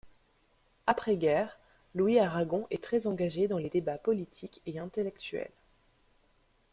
[0.87, 1.59] Après-guerre,
[1.93, 5.51] Louis Aragon est très engagé dans les débats politiques et intellectuels.